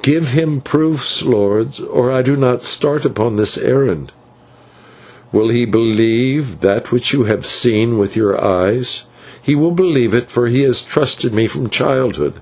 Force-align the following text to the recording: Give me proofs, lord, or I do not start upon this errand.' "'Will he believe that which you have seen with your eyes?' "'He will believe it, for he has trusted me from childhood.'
Give 0.00 0.34
me 0.34 0.60
proofs, 0.64 1.22
lord, 1.26 1.78
or 1.90 2.10
I 2.10 2.22
do 2.22 2.36
not 2.36 2.62
start 2.62 3.04
upon 3.04 3.36
this 3.36 3.58
errand.' 3.58 4.12
"'Will 5.30 5.50
he 5.50 5.66
believe 5.66 6.62
that 6.62 6.90
which 6.90 7.12
you 7.12 7.24
have 7.24 7.44
seen 7.44 7.98
with 7.98 8.16
your 8.16 8.42
eyes?' 8.42 9.04
"'He 9.42 9.54
will 9.54 9.72
believe 9.72 10.14
it, 10.14 10.30
for 10.30 10.46
he 10.46 10.62
has 10.62 10.80
trusted 10.80 11.34
me 11.34 11.46
from 11.46 11.68
childhood.' 11.68 12.36